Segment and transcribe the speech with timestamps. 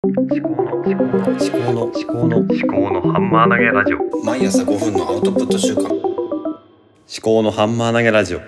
[0.00, 4.24] 思考の思考の思考の思考の思考のハンマー投げラジオ。
[4.24, 5.88] 毎朝5分のアウトプット週間。
[5.88, 5.92] 思
[7.20, 8.38] 考のハンマー投げラジオ。
[8.38, 8.44] は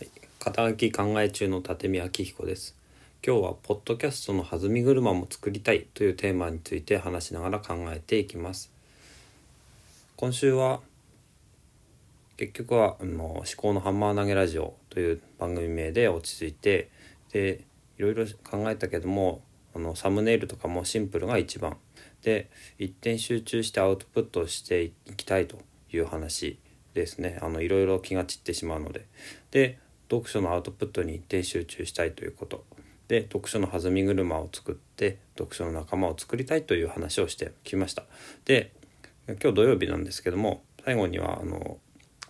[0.00, 0.08] い。
[0.40, 2.74] 肩書き考え中の立見明彦です。
[3.24, 8.72] 今日はポッドキャストの弾み車も作りたいというテーマについて話しながら考えていきます。
[10.16, 10.80] 今週は
[12.36, 16.88] 結局はあの思考のハンマー投げラジオという番組名で落ち着いて
[17.32, 17.60] で
[18.10, 19.42] いろいろ考えたけども
[19.74, 21.76] あのサムネイルとかもシンプルが一番。
[22.22, 25.58] で一点集中してアウトプットをしていきたいと
[25.92, 26.58] いう話
[26.94, 27.38] ですね。
[27.40, 29.06] あのいろいろ気が散ってしまうので。
[29.50, 29.78] で
[30.10, 32.64] 読書のアウトプットに一点集中したいということ。
[33.08, 38.04] で読書の弾み車を作って読書の仲間を作りたいという話をしてきました。
[38.44, 38.72] で
[39.26, 41.78] 今日土曜日なんですけども最後にはあの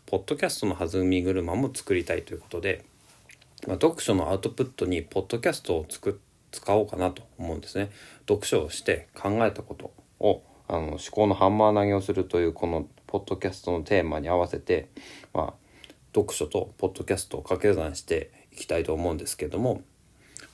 [0.06, 2.84] ポッドキャストの弾み車も作りたいということで、
[3.66, 6.20] まあ、読書のアウトプットにポッドキャストを作
[6.50, 7.90] 使おうかなと思うんですね。
[8.28, 14.88] 読書をして考えたことをあの思考のハンマー投げをするというこのポッドキャストのテーマに合わせて、
[15.34, 15.54] まあ、
[16.14, 19.82] 読書とポッドキャストを掛け算していきたいと思うんですけども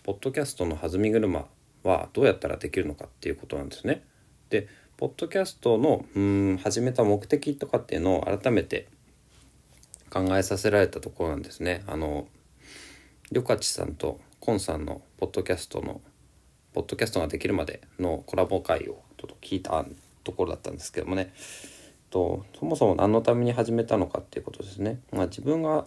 [0.02, 1.46] ポッドキャストの弾み車
[1.82, 4.04] はどうやったらできるのかっていうことなんですね。
[4.50, 8.88] でポッドキャストのうん始めた目的とかっていうのを改めて
[10.10, 11.84] 考えさせられたところなんですね。
[11.86, 12.26] あの
[13.30, 16.00] りょかちさんとコンさんのポッドキャストの
[16.72, 19.84] ポッドキャストができるまでのコラボ会をちょっと聞いた
[20.24, 21.34] ところだったんですけどもね
[22.08, 25.00] とそもそも何のために始めたのかっていうことですね。
[25.12, 25.84] まあ、自分が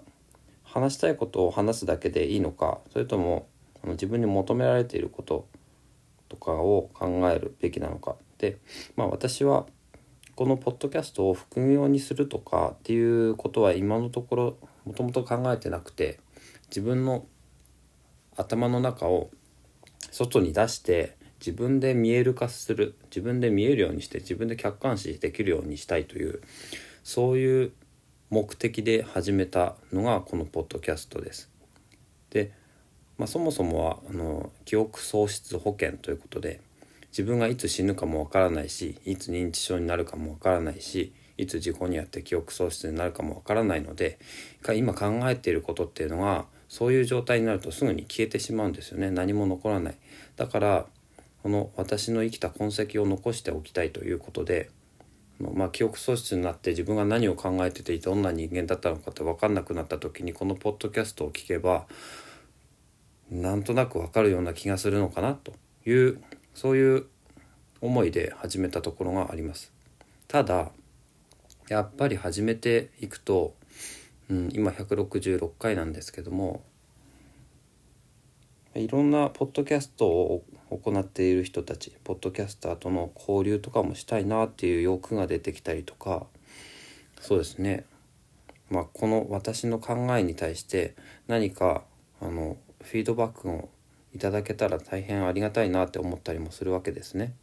[0.64, 3.48] 話したいことを話すだけでいいのかそれとも
[3.86, 5.48] 自分に求められていること
[6.30, 8.60] とかを考えるべきなのかで、
[8.96, 9.66] まあ、私は
[10.36, 16.20] このポッドキャストを副業にするとかっていうことは今のところもともと考えてなくて
[16.70, 17.26] 自分の
[18.36, 19.30] 頭の中を
[20.12, 26.42] 外に出して自分で見える化する自分で見えるようにして自分で客観視できるようにしたいという
[27.04, 27.72] そういう
[28.30, 31.50] 目的で始めたのがこのポッドキャストです。
[32.30, 32.54] で、
[33.18, 36.62] まあ、そもそもはあの記憶喪失保険ということで
[37.12, 44.18] 自分がいつ死ぬかもわからないしいつ認知症になるかもわからないしいつ事故にあって記憶喪失になるかもわからないので
[44.76, 49.12] 今考えていることっていうのがそういう状態になるとすぐに消えてしまうんですよね。
[49.12, 49.98] 何も残らない。
[50.38, 50.86] だから
[51.44, 54.70] この私の生きた痕跡を残しておきたいということで
[55.40, 61.88] まあ、記憶喪失になって自分が何を考えててどんな人間だったのかって分かんなくなった時にこのポッドキャストを聞けば
[63.32, 65.54] なんとなく分かるような気がするのかなと。
[65.84, 66.22] いう
[66.54, 67.06] そういう
[67.82, 69.74] 思いで始めたところがあります。
[70.28, 70.70] ただ
[71.70, 73.56] やっぱり始めていくと、
[74.32, 76.64] うん、今166回なんですけども。
[78.74, 86.26] いろんなポッドキャストを行っている人たちポッドキャスターとの交流とかもしたいなっていう欲が出てきたりとか。
[87.20, 87.84] そうですね。
[88.70, 90.96] まあこの私の考えに対して
[91.28, 91.84] 何か
[92.22, 93.70] あのフィードバックを
[94.16, 97.34] いただけたら大変ありがたいなって思ったりもするわけですね。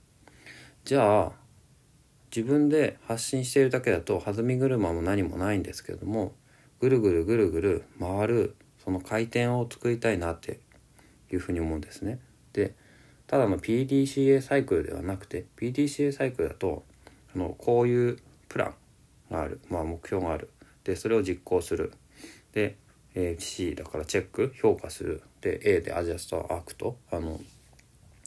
[0.87, 1.33] じゃあ
[2.35, 6.33] 自分で発信しているだけだと弾み車も何もないんですけれども
[6.81, 10.61] ぐるぐるぐるぐる回るその回転を作りたいなって
[11.33, 12.19] いうふうに思うんですね。
[12.53, 12.75] で
[13.27, 16.85] ただの PDCA サイクルではなくて PDCA サイクルだと
[17.35, 18.19] あのこういう
[18.49, 18.75] プラン
[19.31, 20.49] がある、まあ、目標がある。
[20.85, 21.93] でそれを実行する。
[22.53, 22.77] で
[23.15, 25.23] えー、C だからチェック評価する。
[25.41, 27.41] で A でアジャストアクトあの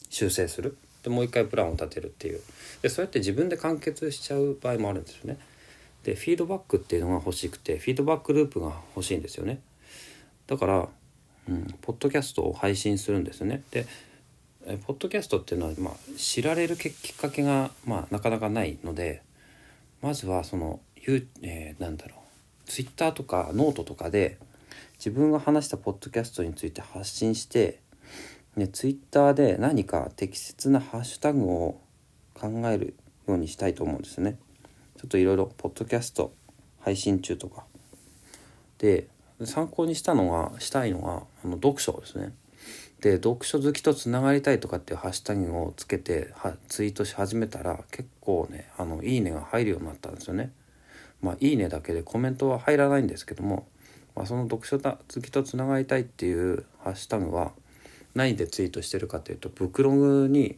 [0.09, 0.78] 修正する。
[1.03, 2.41] でもう一回プランを立てるっていう。
[2.81, 5.40] でそうやって自分で完結しちゃう場合もあるんですよね。
[6.03, 9.62] でフィードバックっていうのが欲しくてフィードバックループが欲しいんですよね。
[10.47, 10.88] だから、
[11.50, 13.63] うん、ポッドキャストを配信するんですよね。
[13.72, 13.85] で
[14.66, 19.23] えポッドキャストっていうのは、まあ、知られるきっかけが、まあ、なかなかないので
[20.01, 20.79] まずはその、
[21.41, 22.16] えー、なんだろ
[22.66, 24.38] うツイッターとかノートとかで
[24.97, 27.79] 自分が話したポッドキャストについて発信して、
[28.56, 31.81] ね、ツイッターで何か適切なハッシュタグを
[32.35, 32.96] 考える
[33.28, 34.37] ようにしたいと思うんですね。
[35.01, 36.31] ちょっといろいろポッドキャスト
[36.79, 37.63] 配信中とか
[38.77, 39.07] で
[39.43, 42.33] 参考にしたのがしたいのがあの読書ですね。
[43.01, 50.51] で読書好きとつながりたいとかっていうハッシュタグをつけてはツイートし始めたら結構ねあのいいねが入るようになったんですよね。
[51.19, 53.65] まあいいねだけでコメントは入らないんですけども
[54.15, 57.51] まあ、その読書好きとつながりたいっていうハッシュタグは
[58.13, 60.57] 何でツイートしてるかというとブクログに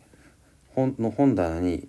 [0.75, 1.87] 本の本棚に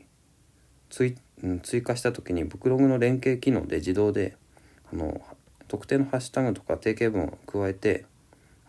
[0.95, 1.17] 追
[1.65, 4.37] 追加した時にブクログの連携機能で自動で
[4.93, 5.21] あの
[5.67, 8.05] 特定のハッシュタグとか定型文を加えて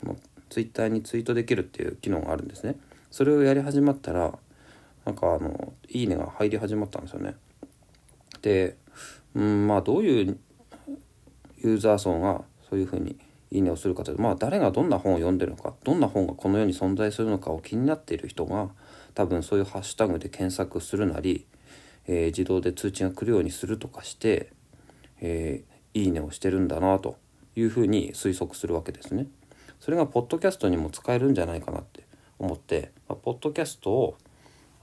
[0.03, 0.17] あの
[0.49, 2.77] ツイッターにツイートできるっていう機能があるんですね。
[3.11, 4.33] それをやり始まったら
[5.05, 7.35] なんかあの「いいね」が入り始まったんですよね。
[8.41, 8.75] で
[9.35, 10.37] うんまあどういう
[11.59, 13.19] ユーザー層がそういうふうに
[13.51, 18.69] 「いいね」をするかというとまあ誰がどんな本を読んでるのかどんな本がこの世に存在するのかを気になっている人が
[19.13, 21.45] 多分そういうハッシュタグで検索するなり、
[22.07, 24.51] えー、自動で通知が来るようにするとかして、
[25.21, 27.17] えー、いいねをしてるんだなと
[27.55, 29.27] いうふうに推測するわけですね。
[29.79, 32.03] それがポッドキャストにも使えるんじゃないかなって
[32.39, 34.17] 思って、まあ、ポッドキャストを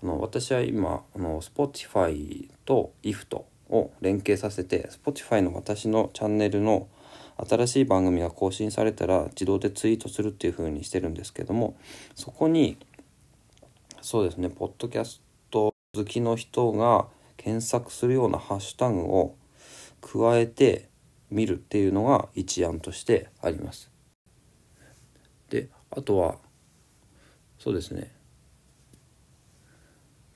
[0.03, 6.89] あの私は今あの Spotify と IFT を連携させて Spotify の私のチャンネルの
[7.37, 11.77] 新しい番組が更新されたら自動でツイートするっていう風にしてるんですけども
[12.15, 12.77] そこに
[14.01, 15.22] そうですねポッドキャス
[15.95, 17.07] 好きの人が
[17.37, 19.37] 検索するようなハッシュタグを
[20.01, 20.89] 加えて
[21.31, 23.91] 見るっていうのが一案としてあります。
[25.51, 26.37] であとは
[27.59, 28.11] そうですね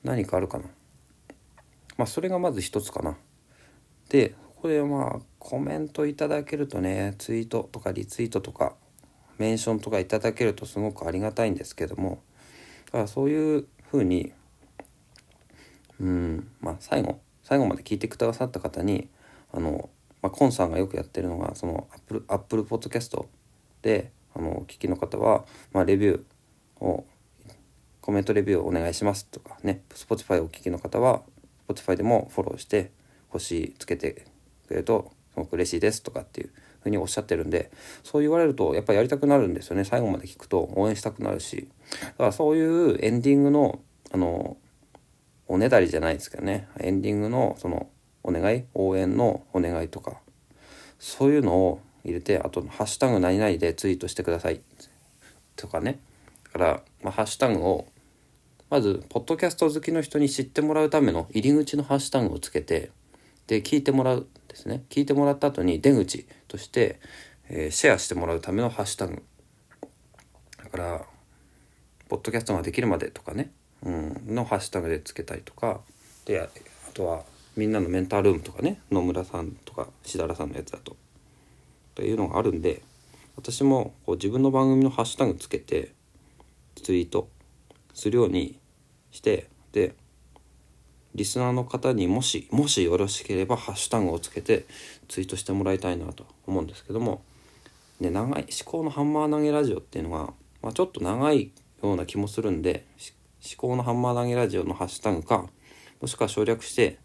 [0.03, 0.65] 何かあるかな
[1.97, 3.17] まあそれがまず一つかな。
[4.09, 8.75] でここでまあコメントいただけるとねツイートとかリツイートとか
[9.39, 12.21] メンションとかいただけるとすごくありがたいんですけども
[12.85, 14.33] だからそういうふうに
[15.99, 16.47] うん。
[16.61, 19.07] まあ最後最後まで聞いてくださった方に
[19.53, 19.89] あの、
[20.21, 23.29] まあ、コンさんがよくやってるのがそのアップルアップルポッドキャスト
[23.81, 27.05] であのお聞きの方は、まあ、レビューを
[28.01, 31.21] コメントレビューをお願いしますとかね Spotify をお聞きの方は
[31.69, 32.91] Spotify でもフォローして
[33.29, 34.25] 星つけて
[34.67, 36.51] くれるとすごく嬉しいですとかっていう
[36.81, 37.71] ふうにおっしゃってるんで
[38.03, 39.83] そう言われるとやっぱやりたくなるんですよね。
[39.83, 41.67] 最後まで聞くと応援したくなるし。
[42.01, 43.79] だからそういうエンディングの
[44.11, 44.57] あの
[45.47, 46.67] おねだりじゃないですけどね。
[46.79, 47.89] エンディングのその
[48.23, 48.65] お願い？
[48.73, 50.19] 応援のお願いとか。
[50.99, 54.61] そういうのを入れてあと「ハッシュタグ何々」でツイートしてください。
[55.55, 55.99] とかね。
[56.45, 57.87] だから、まあ、ハッシュタグを
[58.69, 62.91] まずポッドキャスト好きの人に知ってもらうための入り口のハッシュタグをつけて
[63.47, 64.83] で聞いてもらうですね。
[64.89, 66.99] 聞いてもらった後に出口として、
[67.49, 69.23] えー、シェアしてもらうためのハッシュタグ。
[70.57, 71.05] だから
[72.09, 73.51] ポッドキャストができるまでとかね、
[73.83, 75.81] うん、のハッシュタグでつけたりとか
[76.25, 76.49] であ
[76.93, 77.23] とは
[77.55, 80.95] みんなのメンタールームとかね野村さんとかしだらさんのやつだと。
[81.95, 82.83] というのがあるんで
[83.35, 85.93] 私もこう自分の番組のハッシュタグつけて
[86.75, 87.27] ツイート
[87.95, 88.59] するように
[89.09, 89.95] してで
[91.15, 94.67] リスナーの方にもしもしよろしければハッシュタグをつけて
[95.07, 97.23] ツイートしてもらいたいなと思うんですけども、
[97.99, 101.51] ね、長い思考のハンマー投げラジオっていうのが、まあ、ちょっと長い
[101.81, 102.85] ような気もするんで
[103.43, 105.47] 思考のハンマー投げラジオのハッシュタグか
[106.01, 106.97] もしくは省略して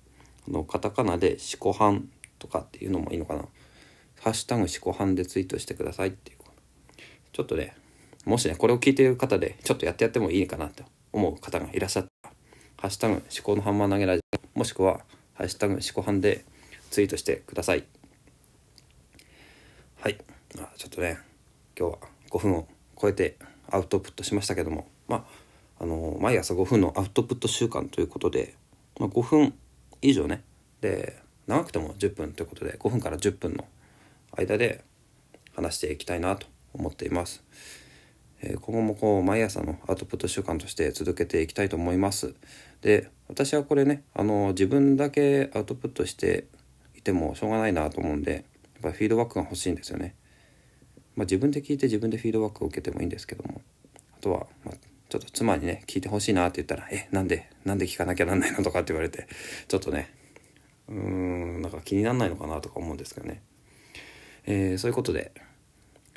[0.48, 2.08] あのカタカナで「思考班」
[2.38, 3.44] とかっていうのもいいのかな
[4.20, 6.38] 「ハッシュタグ思考班」でツイートしてくださいっていう
[7.32, 7.74] ちょっとね
[8.24, 12.34] もしねこれを聞いている方でちょっとやってやってもいいかなと思う方がいらっしゃったら
[12.78, 16.44] 「ハッシュタグ思考のハンマー投げラジオ」もしくは「ハッシュタグ思考班」で
[16.90, 17.84] ツイートしてください。
[20.00, 20.18] はい。
[20.58, 21.18] あちょっとね
[21.78, 21.98] 今日は
[22.30, 22.68] 5分を
[23.00, 23.38] 超えて
[23.70, 25.24] アウトプットしましたけどもまあ
[25.82, 28.54] あの毎朝5分のアウトプット習慣ということで、
[29.00, 29.52] まあ、5分
[30.00, 30.44] 以上ね
[30.80, 33.64] で長くても10分ということで5分から10分の
[34.36, 34.84] 間で
[35.56, 37.42] 話していきたいなと思っています。
[38.42, 42.34] え今後もこう毎朝のアウトプット習慣として続けていきたいと思います。
[42.80, 46.46] で私はこれねあの自分だけアウトプットして
[46.96, 48.42] いてもしょうがないなと思うんでやっ
[48.82, 50.14] ぱりフィードバックが欲しいんですよね。
[51.16, 53.60] まあ、自分で聞いて自分でフィードバックを受けてもいいんですけども
[54.16, 54.74] あとは、まあ、
[55.12, 59.28] ちょっと妻にね聞いてほしいなって言ったら「えなんでなんで聞かなきゃなんないの?」とかって言われて
[59.68, 60.10] ちょっとね
[60.88, 63.42] うーんなんか気になんないのかなとか思うんですけどね。
[64.46, 65.32] えー、そういうことで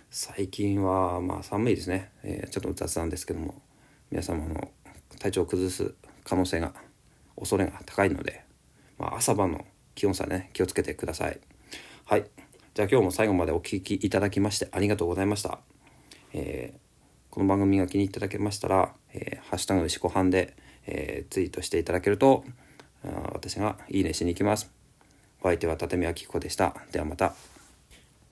[0.09, 3.61] 最近はまあ寒いですね、えー、ちょっと雑談ですけども
[4.11, 4.71] 皆様の
[5.19, 6.73] 体調を崩す可能性が
[7.37, 8.45] 恐れが高いので、
[8.97, 11.37] まあ、朝晩の気温差ね気をつけてください
[12.05, 12.25] はい
[12.73, 15.59] じゃあ今日も最後までお聴きいただきましてありがとうございました、
[16.33, 16.84] えー、
[17.35, 20.55] この番組が気に入っていただけましたら「えー、ハッシュタグ思考班で」
[20.87, 22.45] えー、ツイートしていただけると
[23.33, 24.71] 私がいいねしに行きます。
[25.41, 26.73] お相手は立見明子でした。
[26.93, 27.35] ではまた。